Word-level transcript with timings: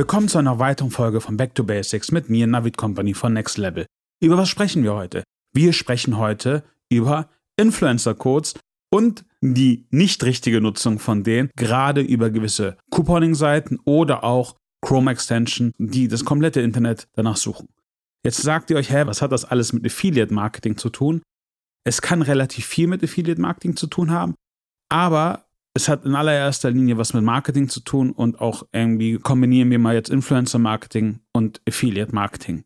Willkommen 0.00 0.28
zu 0.28 0.38
einer 0.38 0.58
weiteren 0.58 0.90
Folge 0.90 1.20
von 1.20 1.36
Back 1.36 1.54
to 1.54 1.62
Basics 1.62 2.10
mit 2.10 2.30
mir, 2.30 2.46
Navid 2.46 2.78
Company 2.78 3.12
von 3.12 3.34
Next 3.34 3.58
Level. 3.58 3.84
Über 4.22 4.38
was 4.38 4.48
sprechen 4.48 4.82
wir 4.82 4.94
heute? 4.94 5.24
Wir 5.52 5.74
sprechen 5.74 6.16
heute 6.16 6.64
über 6.88 7.28
Influencer-Codes 7.58 8.54
und 8.90 9.26
die 9.42 9.84
nicht 9.90 10.24
richtige 10.24 10.62
Nutzung 10.62 11.00
von 11.00 11.22
denen, 11.22 11.50
gerade 11.54 12.00
über 12.00 12.30
gewisse 12.30 12.78
Couponing-Seiten 12.90 13.78
oder 13.84 14.24
auch 14.24 14.56
Chrome-Extension, 14.80 15.74
die 15.76 16.08
das 16.08 16.24
komplette 16.24 16.62
Internet 16.62 17.06
danach 17.12 17.36
suchen. 17.36 17.68
Jetzt 18.24 18.40
sagt 18.40 18.70
ihr 18.70 18.78
euch, 18.78 18.90
hä, 18.90 19.02
was 19.04 19.20
hat 19.20 19.32
das 19.32 19.44
alles 19.44 19.74
mit 19.74 19.84
Affiliate-Marketing 19.84 20.78
zu 20.78 20.88
tun? 20.88 21.20
Es 21.84 22.00
kann 22.00 22.22
relativ 22.22 22.64
viel 22.64 22.86
mit 22.86 23.04
Affiliate-Marketing 23.04 23.76
zu 23.76 23.86
tun 23.86 24.10
haben, 24.12 24.34
aber 24.88 25.44
es 25.80 25.88
hat 25.88 26.04
in 26.04 26.14
allererster 26.14 26.70
Linie 26.70 26.98
was 26.98 27.14
mit 27.14 27.24
Marketing 27.24 27.68
zu 27.68 27.80
tun 27.80 28.12
und 28.12 28.40
auch 28.40 28.64
irgendwie 28.70 29.16
kombinieren 29.16 29.70
wir 29.70 29.78
mal 29.78 29.94
jetzt 29.94 30.10
Influencer-Marketing 30.10 31.20
und 31.32 31.62
Affiliate-Marketing. 31.66 32.64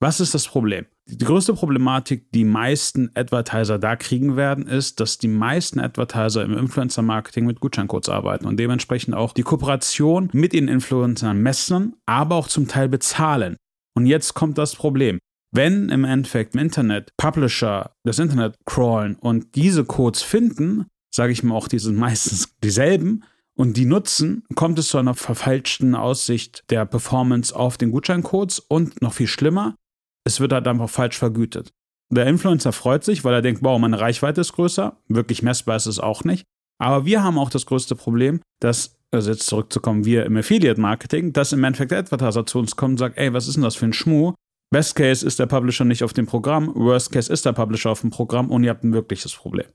Was 0.00 0.20
ist 0.20 0.34
das 0.34 0.46
Problem? 0.46 0.84
Die 1.06 1.24
größte 1.24 1.54
Problematik, 1.54 2.30
die 2.32 2.44
meisten 2.44 3.10
Advertiser 3.14 3.78
da 3.78 3.96
kriegen 3.96 4.36
werden, 4.36 4.66
ist, 4.66 5.00
dass 5.00 5.16
die 5.16 5.28
meisten 5.28 5.80
Advertiser 5.80 6.44
im 6.44 6.56
Influencer-Marketing 6.56 7.46
mit 7.46 7.60
Gutscheincodes 7.60 8.10
arbeiten 8.10 8.46
und 8.46 8.58
dementsprechend 8.58 9.14
auch 9.14 9.32
die 9.32 9.42
Kooperation 9.42 10.28
mit 10.32 10.52
den 10.52 10.68
Influencern 10.68 11.38
messen, 11.38 11.96
aber 12.04 12.36
auch 12.36 12.48
zum 12.48 12.68
Teil 12.68 12.88
bezahlen. 12.88 13.56
Und 13.94 14.06
jetzt 14.06 14.34
kommt 14.34 14.58
das 14.58 14.76
Problem. 14.76 15.18
Wenn 15.54 15.88
im 15.88 16.04
Endeffekt 16.04 16.54
im 16.54 16.60
Internet 16.60 17.10
Publisher 17.16 17.92
das 18.04 18.18
Internet 18.18 18.56
crawlen 18.66 19.16
und 19.16 19.54
diese 19.54 19.84
Codes 19.84 20.22
finden, 20.22 20.86
sage 21.14 21.32
ich 21.32 21.42
mal 21.42 21.54
auch, 21.54 21.68
die 21.68 21.78
sind 21.78 21.96
meistens 21.96 22.56
dieselben 22.62 23.24
und 23.54 23.76
die 23.76 23.84
nutzen, 23.84 24.44
kommt 24.54 24.78
es 24.78 24.88
zu 24.88 24.98
einer 24.98 25.14
verfälschten 25.14 25.94
Aussicht 25.94 26.64
der 26.70 26.86
Performance 26.86 27.54
auf 27.54 27.76
den 27.76 27.90
Gutscheincodes 27.90 28.60
und 28.60 29.00
noch 29.02 29.12
viel 29.12 29.26
schlimmer, 29.26 29.76
es 30.24 30.40
wird 30.40 30.52
halt 30.52 30.66
einfach 30.66 30.88
falsch 30.88 31.18
vergütet. 31.18 31.72
Der 32.10 32.26
Influencer 32.26 32.72
freut 32.72 33.04
sich, 33.04 33.24
weil 33.24 33.34
er 33.34 33.42
denkt, 33.42 33.62
wow, 33.62 33.78
meine 33.78 33.98
Reichweite 33.98 34.42
ist 34.42 34.52
größer. 34.52 34.98
Wirklich 35.08 35.42
messbar 35.42 35.76
ist 35.76 35.86
es 35.86 35.98
auch 35.98 36.24
nicht. 36.24 36.44
Aber 36.78 37.06
wir 37.06 37.22
haben 37.22 37.38
auch 37.38 37.48
das 37.48 37.64
größte 37.64 37.94
Problem, 37.96 38.40
dass, 38.60 38.98
also 39.10 39.30
jetzt 39.30 39.46
zurückzukommen, 39.46 40.04
wir 40.04 40.26
im 40.26 40.36
Affiliate-Marketing, 40.36 41.32
dass 41.32 41.52
im 41.52 41.64
Endeffekt 41.64 41.90
der 41.90 42.00
Advertiser 42.00 42.44
zu 42.44 42.58
uns 42.58 42.76
kommt 42.76 42.92
und 42.92 42.98
sagt, 42.98 43.18
ey, 43.18 43.32
was 43.32 43.48
ist 43.48 43.54
denn 43.54 43.62
das 43.62 43.76
für 43.76 43.86
ein 43.86 43.92
Schmuh? 43.94 44.34
Best 44.70 44.94
Case 44.94 45.26
ist 45.26 45.38
der 45.38 45.46
Publisher 45.46 45.84
nicht 45.84 46.02
auf 46.02 46.12
dem 46.12 46.26
Programm, 46.26 46.74
Worst 46.74 47.12
Case 47.12 47.32
ist 47.32 47.44
der 47.46 47.52
Publisher 47.52 47.90
auf 47.90 48.00
dem 48.00 48.10
Programm 48.10 48.50
und 48.50 48.64
ihr 48.64 48.70
habt 48.70 48.84
ein 48.84 48.92
wirkliches 48.92 49.32
Problem. 49.32 49.66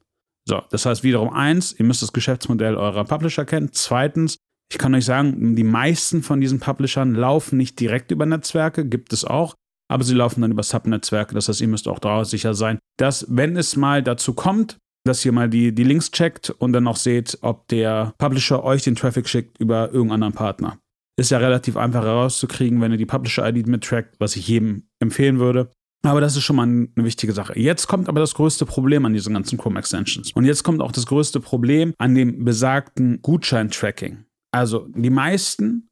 So, 0.47 0.61
das 0.69 0.85
heißt 0.85 1.03
wiederum 1.03 1.33
eins, 1.33 1.73
ihr 1.77 1.83
müsst 1.83 2.01
das 2.01 2.13
Geschäftsmodell 2.13 2.75
eurer 2.75 3.03
Publisher 3.03 3.43
kennen. 3.43 3.69
Zweitens, 3.73 4.37
ich 4.71 4.77
kann 4.77 4.95
euch 4.95 5.03
sagen, 5.03 5.57
die 5.57 5.63
meisten 5.65 6.23
von 6.23 6.39
diesen 6.39 6.61
Publishern 6.61 7.15
laufen 7.15 7.57
nicht 7.57 7.79
direkt 7.81 8.11
über 8.11 8.25
Netzwerke, 8.25 8.85
gibt 8.85 9.11
es 9.11 9.25
auch, 9.25 9.55
aber 9.89 10.05
sie 10.05 10.15
laufen 10.15 10.41
dann 10.41 10.51
über 10.51 10.63
Subnetzwerke. 10.63 11.33
Das 11.35 11.49
heißt, 11.49 11.59
ihr 11.59 11.67
müsst 11.67 11.89
auch 11.89 11.99
daraus 11.99 12.29
sicher 12.29 12.53
sein, 12.53 12.79
dass, 12.97 13.25
wenn 13.29 13.57
es 13.57 13.75
mal 13.75 14.01
dazu 14.01 14.33
kommt, 14.33 14.77
dass 15.05 15.25
ihr 15.25 15.33
mal 15.33 15.49
die, 15.49 15.75
die 15.75 15.83
Links 15.83 16.11
checkt 16.11 16.49
und 16.49 16.71
dann 16.71 16.87
auch 16.87 16.97
seht, 16.97 17.37
ob 17.41 17.67
der 17.67 18.13
Publisher 18.17 18.63
euch 18.63 18.83
den 18.83 18.95
Traffic 18.95 19.27
schickt 19.27 19.59
über 19.59 19.87
irgendeinen 19.87 20.23
anderen 20.23 20.33
Partner. 20.33 20.79
Ist 21.19 21.31
ja 21.31 21.39
relativ 21.39 21.75
einfach 21.75 22.03
herauszukriegen, 22.03 22.79
wenn 22.79 22.91
ihr 22.91 22.97
die 22.97 23.05
Publisher-ID 23.05 23.67
mittrackt, 23.67 24.15
was 24.19 24.37
ich 24.37 24.47
jedem 24.47 24.87
empfehlen 24.99 25.39
würde. 25.39 25.71
Aber 26.03 26.21
das 26.21 26.35
ist 26.35 26.43
schon 26.43 26.55
mal 26.55 26.63
eine 26.63 26.89
wichtige 26.95 27.33
Sache. 27.33 27.59
Jetzt 27.59 27.87
kommt 27.87 28.07
aber 28.07 28.19
das 28.19 28.33
größte 28.35 28.65
Problem 28.65 29.05
an 29.05 29.13
diesen 29.13 29.33
ganzen 29.33 29.57
Chrome 29.57 29.79
Extensions. 29.79 30.31
Und 30.33 30.45
jetzt 30.45 30.63
kommt 30.63 30.81
auch 30.81 30.91
das 30.91 31.05
größte 31.05 31.39
Problem 31.39 31.93
an 31.97 32.15
dem 32.15 32.45
besagten 32.45 33.21
Gutschein-Tracking. 33.21 34.25
Also 34.51 34.87
die 34.95 35.09
meisten 35.09 35.89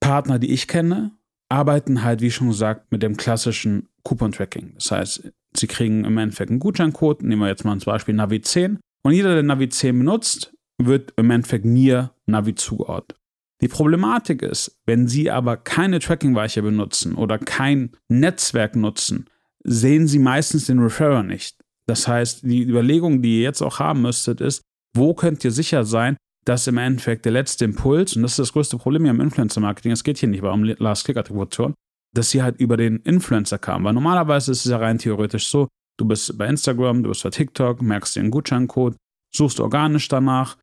Partner, 0.00 0.38
die 0.38 0.52
ich 0.52 0.66
kenne, 0.66 1.12
arbeiten 1.48 2.02
halt, 2.02 2.20
wie 2.20 2.30
schon 2.30 2.48
gesagt, 2.48 2.90
mit 2.90 3.02
dem 3.02 3.16
klassischen 3.16 3.88
Coupon-Tracking. 4.02 4.72
Das 4.74 4.90
heißt, 4.90 5.30
sie 5.56 5.66
kriegen 5.66 6.04
im 6.04 6.18
Endeffekt 6.18 6.50
einen 6.50 6.60
Gutscheincode, 6.60 7.22
nehmen 7.22 7.42
wir 7.42 7.48
jetzt 7.48 7.64
mal 7.64 7.72
als 7.72 7.84
Beispiel 7.84 8.14
Navi 8.14 8.40
10. 8.40 8.78
Und 9.02 9.12
jeder, 9.12 9.34
der 9.34 9.42
Navi 9.42 9.68
10 9.68 9.98
benutzt, 9.98 10.54
wird 10.82 11.12
im 11.16 11.30
Endeffekt 11.30 11.64
mir 11.64 12.12
Navi 12.26 12.54
zugeordnet. 12.54 13.18
Die 13.60 13.68
Problematik 13.68 14.42
ist, 14.42 14.80
wenn 14.84 15.06
Sie 15.06 15.30
aber 15.30 15.56
keine 15.56 16.00
Tracking-Weiche 16.00 16.62
benutzen 16.62 17.14
oder 17.14 17.38
kein 17.38 17.92
Netzwerk 18.08 18.74
nutzen, 18.74 19.26
sehen 19.66 20.06
Sie 20.06 20.18
meistens 20.18 20.66
den 20.66 20.78
Referrer 20.78 21.22
nicht. 21.22 21.56
Das 21.86 22.08
heißt, 22.08 22.42
die 22.42 22.62
Überlegung, 22.62 23.22
die 23.22 23.38
ihr 23.38 23.42
jetzt 23.42 23.62
auch 23.62 23.78
haben 23.78 24.02
müsstet, 24.02 24.40
ist, 24.40 24.62
wo 24.96 25.14
könnt 25.14 25.44
ihr 25.44 25.50
sicher 25.50 25.84
sein, 25.84 26.16
dass 26.44 26.66
im 26.66 26.78
Endeffekt 26.78 27.24
der 27.24 27.32
letzte 27.32 27.64
Impuls, 27.64 28.16
und 28.16 28.22
das 28.22 28.32
ist 28.32 28.38
das 28.38 28.52
größte 28.52 28.76
Problem 28.76 29.02
hier 29.02 29.10
im 29.10 29.20
Influencer-Marketing, 29.20 29.92
es 29.92 30.04
geht 30.04 30.18
hier 30.18 30.28
nicht 30.28 30.42
um 30.42 30.64
Last-Click-Attribution, 30.64 31.74
dass 32.14 32.30
sie 32.30 32.42
halt 32.42 32.60
über 32.60 32.76
den 32.76 32.98
Influencer 32.98 33.58
kam. 33.58 33.84
Weil 33.84 33.94
normalerweise 33.94 34.52
ist 34.52 34.64
es 34.64 34.70
ja 34.70 34.76
rein 34.78 34.98
theoretisch 34.98 35.48
so, 35.48 35.68
du 35.98 36.06
bist 36.06 36.36
bei 36.38 36.46
Instagram, 36.46 37.02
du 37.02 37.08
bist 37.08 37.22
bei 37.22 37.30
TikTok, 37.30 37.82
merkst 37.82 38.16
dir 38.16 38.20
einen 38.20 38.30
Gutscheincode, 38.30 38.96
suchst 39.34 39.60
organisch 39.60 40.08
danach 40.08 40.56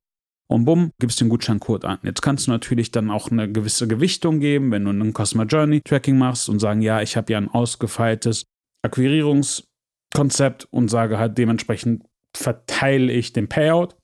und 0.47 0.66
bumm, 0.66 0.91
gibst 1.00 1.19
den 1.19 1.29
Gutscheincode 1.29 1.85
an. 1.85 1.97
Jetzt 2.03 2.22
kannst 2.22 2.47
du 2.47 2.51
natürlich 2.51 2.91
dann 2.91 3.09
auch 3.09 3.31
eine 3.31 3.51
gewisse 3.51 3.88
Gewichtung 3.88 4.40
geben, 4.40 4.72
wenn 4.72 4.85
du 4.85 4.91
einen 4.91 5.13
Customer 5.13 5.45
Journey 5.45 5.81
Tracking 5.81 6.17
machst 6.17 6.47
und 6.47 6.59
sagen, 6.59 6.81
ja, 6.81 7.01
ich 7.01 7.17
habe 7.17 7.31
ja 7.34 7.38
ein 7.38 7.50
ausgefeiltes 7.50 8.45
Akquirierungskonzept 8.83 10.67
und 10.71 10.89
sage 10.89 11.17
halt 11.17 11.37
dementsprechend 11.37 12.03
verteile 12.33 13.11
ich 13.11 13.33
den 13.33 13.49
Payout 13.49 13.95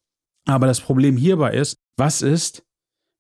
aber 0.48 0.66
das 0.66 0.80
Problem 0.80 1.18
hierbei 1.18 1.54
ist, 1.54 1.78
was 1.98 2.22
ist, 2.22 2.64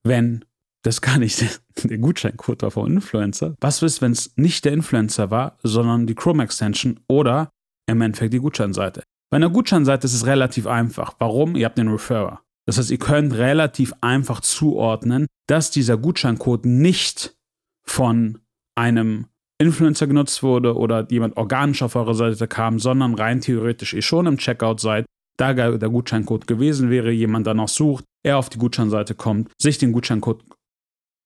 wenn 0.03 0.45
das 0.84 1.01
gar 1.01 1.18
nicht 1.18 1.62
der 1.84 1.97
Gutscheincode 1.97 2.63
war 2.63 2.72
vom 2.72 2.88
Influencer? 2.88 3.56
Was 3.59 3.84
ist, 3.84 4.01
wenn 4.01 4.13
es 4.13 4.34
nicht 4.38 4.66
der 4.66 4.73
Influencer 4.73 5.29
war, 5.29 5.57
sondern 5.62 6.07
die 6.07 6.16
Chrome 6.16 6.44
Extension 6.44 7.00
oder 7.07 7.51
im 7.88 8.01
Endeffekt 8.01 8.34
die 8.34 8.39
Gutscheinseite? 8.39 9.03
Bei 9.29 9.35
einer 9.35 9.50
Gutscheinseite 9.50 10.07
ist 10.07 10.13
es 10.13 10.25
relativ 10.25 10.68
einfach. 10.68 11.16
Warum? 11.19 11.56
Ihr 11.56 11.66
habt 11.66 11.78
den 11.78 11.89
Referrer. 11.89 12.41
Das 12.66 12.78
heißt, 12.78 12.91
ihr 12.91 13.00
könnt 13.00 13.34
relativ 13.34 13.94
einfach 14.01 14.39
zuordnen, 14.39 15.28
dass 15.47 15.72
dieser 15.72 15.97
Gutscheincode 15.97 16.66
nicht 16.66 17.38
von 17.84 18.39
einem 18.75 19.28
Influencer 19.59 20.07
genutzt 20.07 20.44
wurde 20.44 20.75
oder 20.75 21.07
jemand 21.09 21.38
organisch 21.38 21.81
auf 21.81 21.95
eure 21.95 22.13
Seite 22.13 22.47
kam, 22.47 22.79
sondern 22.79 23.16
rein 23.16 23.41
theoretisch 23.41 23.94
ihr 23.94 24.01
schon 24.01 24.28
im 24.28 24.38
Checkout 24.38 24.79
seid 24.79 25.06
da 25.38 25.53
der 25.53 25.90
Gutscheincode 25.90 26.47
gewesen 26.47 26.90
wäre, 26.90 27.12
jemand 27.12 27.47
danach 27.47 27.68
sucht, 27.68 28.03
er 28.23 28.38
auf 28.38 28.50
die 28.50 28.57
Gutscheinseite 28.57 29.16
kommt, 29.16 29.51
sich 29.57 29.78
den 29.78 29.91
Gutscheincode, 29.91 30.44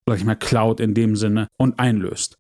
sag 0.06 0.18
ich 0.18 0.26
mal, 0.26 0.36
klaut 0.36 0.80
in 0.80 0.94
dem 0.94 1.16
Sinne 1.16 1.48
und 1.58 1.80
einlöst. 1.80 2.38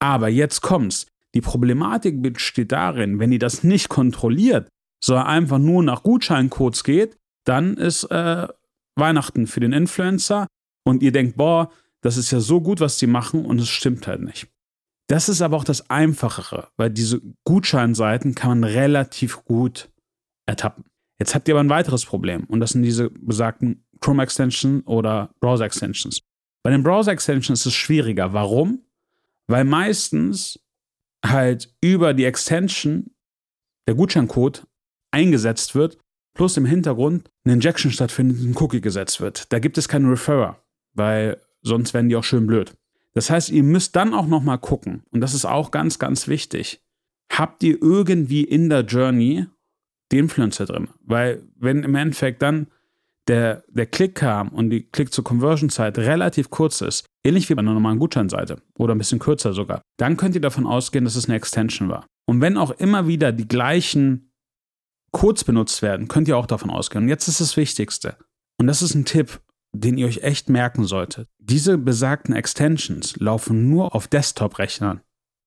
Aber 0.00 0.28
jetzt 0.28 0.62
kommt's. 0.62 1.06
Die 1.34 1.42
Problematik 1.42 2.22
besteht 2.22 2.72
darin, 2.72 3.20
wenn 3.20 3.30
ihr 3.30 3.38
das 3.38 3.62
nicht 3.62 3.88
kontrolliert, 3.88 4.68
sondern 5.02 5.26
einfach 5.26 5.58
nur 5.58 5.82
nach 5.82 6.02
Gutscheincodes 6.02 6.82
geht, 6.82 7.16
dann 7.44 7.76
ist 7.76 8.04
äh, 8.04 8.48
Weihnachten 8.96 9.46
für 9.46 9.60
den 9.60 9.72
Influencer 9.72 10.46
und 10.84 11.02
ihr 11.02 11.12
denkt, 11.12 11.36
boah, 11.36 11.70
das 12.00 12.16
ist 12.16 12.30
ja 12.32 12.40
so 12.40 12.60
gut, 12.60 12.80
was 12.80 12.98
die 12.98 13.06
machen 13.06 13.44
und 13.44 13.60
es 13.60 13.68
stimmt 13.68 14.06
halt 14.06 14.22
nicht. 14.22 14.48
Das 15.10 15.28
ist 15.28 15.42
aber 15.42 15.56
auch 15.56 15.64
das 15.64 15.90
Einfachere, 15.90 16.68
weil 16.76 16.88
diese 16.88 17.20
Gutscheinseiten 17.42 18.36
kann 18.36 18.60
man 18.60 18.70
relativ 18.70 19.44
gut 19.44 19.90
ertappen. 20.46 20.84
Jetzt 21.18 21.34
habt 21.34 21.48
ihr 21.48 21.54
aber 21.54 21.64
ein 21.64 21.68
weiteres 21.68 22.04
Problem 22.04 22.44
und 22.44 22.60
das 22.60 22.70
sind 22.70 22.82
diese 22.82 23.10
besagten 23.10 23.84
Chrome 23.98 24.22
Extensions 24.22 24.86
oder 24.86 25.34
Browser 25.40 25.64
Extensions. 25.64 26.20
Bei 26.62 26.70
den 26.70 26.84
Browser 26.84 27.10
Extensions 27.10 27.58
ist 27.58 27.66
es 27.66 27.74
schwieriger. 27.74 28.32
Warum? 28.34 28.84
Weil 29.48 29.64
meistens 29.64 30.60
halt 31.26 31.74
über 31.80 32.14
die 32.14 32.24
Extension 32.24 33.10
der 33.88 33.96
Gutscheincode 33.96 34.64
eingesetzt 35.10 35.74
wird, 35.74 35.98
plus 36.34 36.56
im 36.56 36.66
Hintergrund 36.66 37.32
eine 37.44 37.54
Injection 37.54 37.90
stattfindet, 37.90 38.38
ein 38.38 38.56
Cookie 38.56 38.80
gesetzt 38.80 39.20
wird. 39.20 39.52
Da 39.52 39.58
gibt 39.58 39.76
es 39.76 39.88
keinen 39.88 40.08
Referrer, 40.08 40.62
weil 40.92 41.42
sonst 41.62 41.94
werden 41.94 42.10
die 42.10 42.14
auch 42.14 42.22
schön 42.22 42.46
blöd. 42.46 42.76
Das 43.14 43.30
heißt, 43.30 43.50
ihr 43.50 43.62
müsst 43.62 43.96
dann 43.96 44.14
auch 44.14 44.26
noch 44.26 44.42
mal 44.42 44.58
gucken 44.58 45.02
und 45.10 45.20
das 45.20 45.34
ist 45.34 45.44
auch 45.44 45.70
ganz 45.70 45.98
ganz 45.98 46.28
wichtig. 46.28 46.80
Habt 47.32 47.62
ihr 47.62 47.80
irgendwie 47.80 48.44
in 48.44 48.68
der 48.68 48.80
Journey 48.80 49.46
die 50.12 50.18
Influencer 50.18 50.66
drin. 50.66 50.88
Weil 51.02 51.42
wenn 51.56 51.82
im 51.84 51.94
Endeffekt 51.94 52.42
dann 52.42 52.68
der, 53.28 53.62
der 53.68 53.86
Klick 53.86 54.16
kam 54.16 54.48
und 54.48 54.70
die 54.70 54.82
Klick-zu-Conversion-Zeit 54.82 55.98
relativ 55.98 56.50
kurz 56.50 56.80
ist, 56.80 57.06
ähnlich 57.24 57.48
wie 57.48 57.54
bei 57.54 57.60
einer 57.60 57.74
normalen 57.74 57.98
Gutscheinseite 57.98 58.60
oder 58.76 58.94
ein 58.94 58.98
bisschen 58.98 59.18
kürzer 59.18 59.52
sogar, 59.52 59.82
dann 59.98 60.16
könnt 60.16 60.34
ihr 60.34 60.40
davon 60.40 60.66
ausgehen, 60.66 61.04
dass 61.04 61.16
es 61.16 61.26
eine 61.26 61.36
Extension 61.36 61.88
war. 61.88 62.06
Und 62.26 62.40
wenn 62.40 62.56
auch 62.56 62.72
immer 62.72 63.06
wieder 63.06 63.32
die 63.32 63.46
gleichen 63.46 64.32
Codes 65.12 65.44
benutzt 65.44 65.82
werden, 65.82 66.08
könnt 66.08 66.28
ihr 66.28 66.36
auch 66.36 66.46
davon 66.46 66.70
ausgehen. 66.70 67.04
Und 67.04 67.08
jetzt 67.08 67.28
ist 67.28 67.40
das 67.40 67.56
Wichtigste. 67.56 68.16
Und 68.58 68.66
das 68.66 68.82
ist 68.82 68.94
ein 68.94 69.04
Tipp, 69.04 69.40
den 69.72 69.98
ihr 69.98 70.06
euch 70.06 70.22
echt 70.22 70.48
merken 70.48 70.84
solltet. 70.84 71.28
Diese 71.38 71.78
besagten 71.78 72.34
Extensions 72.34 73.16
laufen 73.16 73.68
nur 73.68 73.94
auf 73.94 74.08
Desktop-Rechnern. 74.08 75.00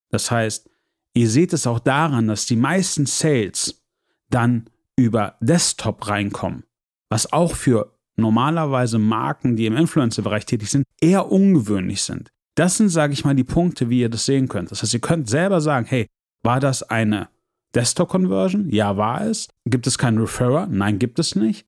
Das 0.09 0.31
heißt, 0.31 0.69
ihr 1.13 1.29
seht 1.29 1.53
es 1.53 1.67
auch 1.67 1.79
daran, 1.79 2.27
dass 2.27 2.45
die 2.45 2.55
meisten 2.55 3.05
Sales 3.05 3.83
dann 4.29 4.69
über 4.95 5.35
Desktop 5.41 6.07
reinkommen, 6.07 6.63
was 7.09 7.31
auch 7.33 7.55
für 7.55 7.97
normalerweise 8.15 8.99
Marken, 8.99 9.55
die 9.55 9.65
im 9.65 9.75
Influencer-Bereich 9.75 10.45
tätig 10.45 10.69
sind, 10.69 10.85
eher 11.01 11.31
ungewöhnlich 11.31 12.03
sind. 12.03 12.31
Das 12.55 12.77
sind, 12.77 12.89
sage 12.89 13.13
ich 13.13 13.25
mal, 13.25 13.35
die 13.35 13.43
Punkte, 13.43 13.89
wie 13.89 14.01
ihr 14.01 14.09
das 14.09 14.25
sehen 14.25 14.47
könnt. 14.47 14.71
Das 14.71 14.83
heißt, 14.83 14.93
ihr 14.93 14.99
könnt 14.99 15.27
selber 15.27 15.59
sagen, 15.61 15.87
hey, 15.87 16.07
war 16.43 16.59
das 16.59 16.83
eine 16.83 17.29
Desktop-Conversion? 17.73 18.69
Ja, 18.69 18.97
war 18.97 19.25
es. 19.25 19.47
Gibt 19.65 19.87
es 19.87 19.97
keinen 19.97 20.19
Referrer? 20.19 20.67
Nein, 20.67 20.99
gibt 20.99 21.17
es 21.17 21.35
nicht. 21.35 21.65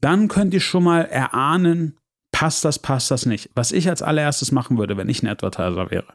Dann 0.00 0.28
könnt 0.28 0.54
ihr 0.54 0.60
schon 0.60 0.84
mal 0.84 1.02
erahnen, 1.02 1.98
passt 2.32 2.64
das, 2.64 2.78
passt 2.78 3.10
das 3.10 3.26
nicht. 3.26 3.50
Was 3.54 3.72
ich 3.72 3.88
als 3.88 4.02
allererstes 4.02 4.52
machen 4.52 4.78
würde, 4.78 4.96
wenn 4.96 5.08
ich 5.08 5.22
ein 5.22 5.28
Advertiser 5.28 5.90
wäre. 5.90 6.14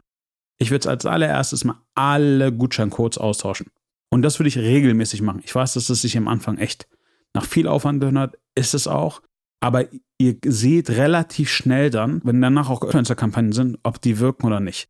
Ich 0.58 0.70
würde 0.70 0.88
als 0.88 1.04
allererstes 1.04 1.64
mal 1.64 1.80
alle 1.94 2.52
Gutscheincodes 2.52 3.18
austauschen. 3.18 3.66
Und 4.10 4.22
das 4.22 4.38
würde 4.38 4.48
ich 4.48 4.58
regelmäßig 4.58 5.22
machen. 5.22 5.42
Ich 5.44 5.54
weiß, 5.54 5.74
dass 5.74 5.90
es 5.90 6.02
sich 6.02 6.16
am 6.16 6.28
Anfang 6.28 6.58
echt 6.58 6.86
nach 7.34 7.44
viel 7.44 7.66
Aufwand 7.66 8.02
anhört, 8.04 8.38
ist 8.54 8.74
es 8.74 8.86
auch. 8.86 9.20
Aber 9.60 9.86
ihr 10.18 10.36
seht 10.44 10.90
relativ 10.90 11.50
schnell 11.50 11.90
dann, 11.90 12.20
wenn 12.24 12.40
danach 12.40 12.70
auch 12.70 12.82
Influencer-Kampagnen 12.82 13.52
sind, 13.52 13.78
ob 13.82 14.00
die 14.00 14.18
wirken 14.18 14.46
oder 14.46 14.60
nicht. 14.60 14.88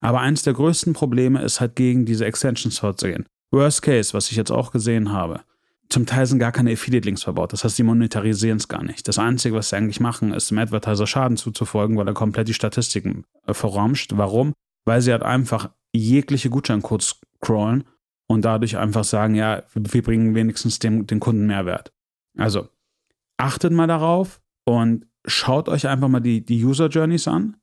Aber 0.00 0.20
eines 0.20 0.42
der 0.42 0.54
größten 0.54 0.94
Probleme 0.94 1.40
ist 1.42 1.60
halt 1.60 1.76
gegen 1.76 2.04
diese 2.04 2.24
Extensions 2.24 2.78
vorzugehen. 2.78 3.26
Worst 3.52 3.82
Case, 3.82 4.14
was 4.14 4.30
ich 4.30 4.36
jetzt 4.36 4.50
auch 4.50 4.72
gesehen 4.72 5.12
habe, 5.12 5.42
zum 5.92 6.06
Teil 6.06 6.26
sind 6.26 6.38
gar 6.38 6.52
keine 6.52 6.72
Affiliate-Links 6.72 7.22
verbaut. 7.22 7.52
Das 7.52 7.64
heißt, 7.64 7.76
sie 7.76 7.82
monetarisieren 7.82 8.56
es 8.56 8.68
gar 8.68 8.82
nicht. 8.82 9.06
Das 9.06 9.18
Einzige, 9.18 9.54
was 9.54 9.68
sie 9.68 9.76
eigentlich 9.76 10.00
machen, 10.00 10.32
ist 10.32 10.50
dem 10.50 10.58
Advertiser 10.58 11.06
Schaden 11.06 11.36
zuzufolgen, 11.36 11.96
weil 11.96 12.08
er 12.08 12.14
komplett 12.14 12.48
die 12.48 12.54
Statistiken 12.54 13.24
äh, 13.46 13.54
verramscht. 13.54 14.16
Warum? 14.16 14.54
Weil 14.84 15.02
sie 15.02 15.12
halt 15.12 15.22
einfach 15.22 15.70
jegliche 15.92 16.50
Gutscheincodes 16.50 17.20
crawlen 17.40 17.84
und 18.26 18.44
dadurch 18.44 18.78
einfach 18.78 19.04
sagen, 19.04 19.34
ja, 19.34 19.62
wir 19.74 20.02
bringen 20.02 20.34
wenigstens 20.34 20.78
dem, 20.78 21.06
den 21.06 21.20
Kunden 21.20 21.46
Mehrwert. 21.46 21.92
Also, 22.38 22.68
achtet 23.36 23.72
mal 23.72 23.86
darauf 23.86 24.40
und 24.64 25.06
schaut 25.26 25.68
euch 25.68 25.86
einfach 25.86 26.08
mal 26.08 26.20
die, 26.20 26.44
die 26.44 26.64
User 26.64 26.88
Journeys 26.88 27.28
an 27.28 27.56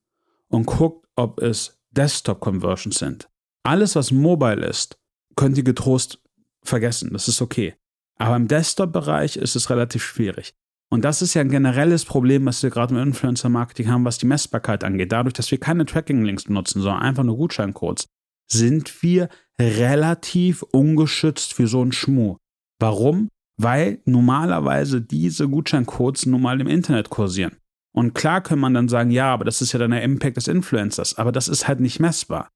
und 0.49 0.67
guckt, 0.67 1.07
ob 1.15 1.41
es 1.41 1.81
Desktop-Conversions 1.91 2.99
sind. 2.99 3.29
Alles, 3.63 3.95
was 3.95 4.11
mobile 4.11 4.65
ist, 4.65 4.99
könnt 5.35 5.57
ihr 5.57 5.63
getrost 5.63 6.21
vergessen. 6.63 7.11
Das 7.13 7.27
ist 7.27 7.41
okay. 7.41 7.75
Aber 8.19 8.35
im 8.35 8.47
Desktop-Bereich 8.47 9.37
ist 9.37 9.55
es 9.55 9.69
relativ 9.69 10.03
schwierig. 10.03 10.53
Und 10.91 11.05
das 11.05 11.21
ist 11.21 11.35
ja 11.35 11.41
ein 11.41 11.51
generelles 11.51 12.03
Problem, 12.03 12.45
was 12.45 12.63
wir 12.63 12.69
gerade 12.69 12.95
im 12.95 13.01
Influencer-Marketing 13.01 13.89
haben, 13.89 14.05
was 14.05 14.17
die 14.17 14.25
Messbarkeit 14.25 14.83
angeht. 14.83 15.11
Dadurch, 15.11 15.33
dass 15.33 15.51
wir 15.51 15.59
keine 15.59 15.85
Tracking-Links 15.85 16.45
benutzen, 16.45 16.81
sondern 16.81 17.01
einfach 17.01 17.23
nur 17.23 17.37
Gutscheincodes, 17.37 18.07
sind 18.51 19.03
wir 19.03 19.29
relativ 19.61 20.63
ungeschützt 20.63 21.53
für 21.53 21.67
so 21.67 21.81
einen 21.81 21.91
Schmuh. 21.91 22.37
Warum? 22.79 23.29
Weil 23.57 24.01
normalerweise 24.05 25.01
diese 25.01 25.47
Gutscheincodes 25.47 26.25
nun 26.25 26.41
mal 26.41 26.59
im 26.59 26.67
Internet 26.67 27.09
kursieren. 27.09 27.57
Und 27.93 28.13
klar 28.15 28.41
kann 28.41 28.59
man 28.59 28.73
dann 28.73 28.87
sagen, 28.87 29.11
ja, 29.11 29.31
aber 29.31 29.45
das 29.45 29.61
ist 29.61 29.73
ja 29.73 29.79
dann 29.79 29.91
der 29.91 30.03
Impact 30.03 30.37
des 30.37 30.47
Influencers, 30.47 31.17
aber 31.17 31.31
das 31.31 31.47
ist 31.47 31.67
halt 31.67 31.79
nicht 31.79 31.99
messbar. 31.99 32.49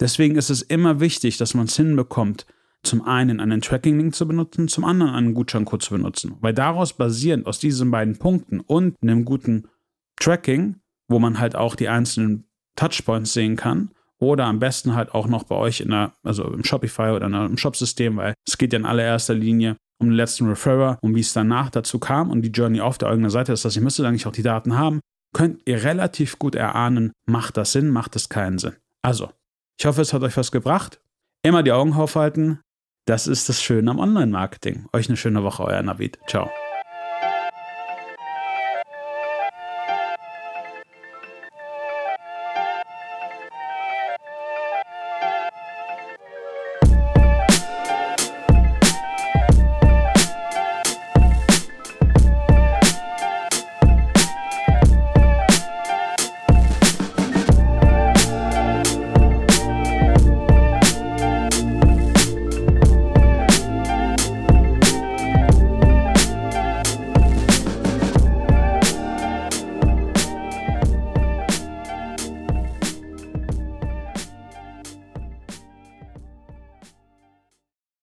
Deswegen 0.00 0.36
ist 0.36 0.50
es 0.50 0.62
immer 0.62 1.00
wichtig, 1.00 1.36
dass 1.36 1.54
man 1.54 1.66
es 1.66 1.76
hinbekommt, 1.76 2.46
zum 2.86 3.02
einen 3.02 3.40
einen 3.40 3.60
Tracking-Link 3.60 4.14
zu 4.14 4.26
benutzen, 4.26 4.68
zum 4.68 4.84
anderen 4.84 5.14
einen 5.14 5.34
Gutscheincode 5.34 5.82
zu 5.82 5.90
benutzen. 5.90 6.36
Weil 6.40 6.54
daraus 6.54 6.94
basierend 6.94 7.46
aus 7.46 7.58
diesen 7.58 7.90
beiden 7.90 8.16
Punkten 8.18 8.60
und 8.60 8.96
einem 9.02 9.24
guten 9.24 9.68
Tracking, 10.18 10.76
wo 11.08 11.18
man 11.18 11.38
halt 11.38 11.56
auch 11.56 11.74
die 11.74 11.88
einzelnen 11.88 12.44
Touchpoints 12.76 13.32
sehen 13.32 13.56
kann, 13.56 13.90
oder 14.18 14.46
am 14.46 14.58
besten 14.58 14.94
halt 14.94 15.12
auch 15.12 15.26
noch 15.26 15.44
bei 15.44 15.56
euch 15.56 15.80
in 15.80 15.90
der, 15.90 16.14
also 16.22 16.44
im 16.44 16.64
Shopify 16.64 17.10
oder 17.10 17.26
im 17.26 17.58
Shop-System, 17.58 18.16
weil 18.16 18.34
es 18.46 18.56
geht 18.56 18.72
ja 18.72 18.78
in 18.78 18.86
allererster 18.86 19.34
Linie 19.34 19.76
um 19.98 20.08
den 20.08 20.16
letzten 20.16 20.48
Referrer 20.48 20.98
und 21.02 21.14
wie 21.14 21.20
es 21.20 21.32
danach 21.32 21.70
dazu 21.70 21.98
kam 21.98 22.30
und 22.30 22.42
die 22.42 22.50
Journey 22.50 22.80
auf 22.80 22.98
der 22.98 23.08
eigenen 23.08 23.30
Seite 23.30 23.52
ist, 23.52 23.64
dass 23.64 23.76
ihr 23.76 23.82
müsstet 23.82 24.06
eigentlich 24.06 24.26
auch 24.26 24.32
die 24.32 24.42
Daten 24.42 24.78
haben, 24.78 25.00
könnt 25.34 25.60
ihr 25.66 25.84
relativ 25.84 26.38
gut 26.38 26.54
erahnen, 26.54 27.12
macht 27.26 27.56
das 27.56 27.72
Sinn, 27.72 27.90
macht 27.90 28.16
es 28.16 28.28
keinen 28.28 28.58
Sinn. 28.58 28.76
Also, 29.02 29.30
ich 29.78 29.86
hoffe, 29.86 30.00
es 30.00 30.12
hat 30.12 30.22
euch 30.22 30.36
was 30.36 30.50
gebracht. 30.50 31.00
Immer 31.42 31.62
die 31.62 31.72
Augen 31.72 31.92
aufhalten. 31.92 32.60
Das 33.06 33.28
ist 33.28 33.48
das 33.48 33.62
Schöne 33.62 33.88
am 33.92 34.00
Online-Marketing. 34.00 34.86
Euch 34.92 35.08
eine 35.08 35.16
schöne 35.16 35.44
Woche, 35.44 35.62
euer 35.62 35.80
Navid. 35.80 36.18
Ciao. 36.26 36.50